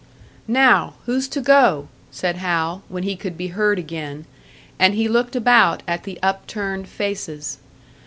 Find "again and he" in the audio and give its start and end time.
3.77-5.07